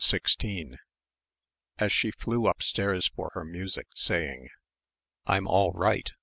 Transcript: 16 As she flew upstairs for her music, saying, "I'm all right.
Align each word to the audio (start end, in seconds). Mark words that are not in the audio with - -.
16 0.03 0.79
As 1.77 1.91
she 1.91 2.09
flew 2.09 2.47
upstairs 2.47 3.05
for 3.07 3.29
her 3.35 3.45
music, 3.45 3.85
saying, 3.93 4.49
"I'm 5.27 5.45
all 5.47 5.73
right. 5.73 6.11